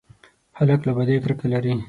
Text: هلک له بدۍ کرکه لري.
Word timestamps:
هلک 0.57 0.79
له 0.87 0.91
بدۍ 0.97 1.17
کرکه 1.23 1.47
لري. 1.53 1.73